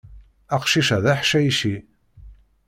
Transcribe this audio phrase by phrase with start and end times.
[0.55, 1.75] Aqcic-a d aḥcayci.